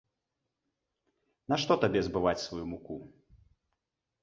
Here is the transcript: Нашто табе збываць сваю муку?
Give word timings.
Нашто 1.53 1.73
табе 1.85 1.99
збываць 2.09 2.43
сваю 2.47 2.65
муку? 2.73 3.01